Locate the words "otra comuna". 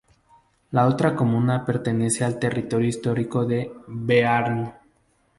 0.87-1.63